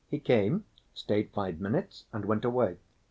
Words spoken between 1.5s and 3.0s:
minutes, and went away.